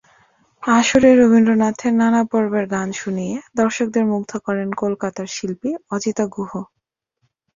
আসরে 0.63 1.09
রবীন্দ্রনাথের 1.15 1.93
নানা 1.95 2.21
পর্বের 2.31 2.65
গান 2.73 2.89
শুনিয়ে 3.01 3.35
দর্শকদের 3.55 4.03
মুগ্ধ 4.11 4.31
করেন 4.45 4.69
কলকাতার 4.81 5.27
শিল্পী 5.35 5.71
অজিতা 5.91 6.25
গুহ। 6.35 6.51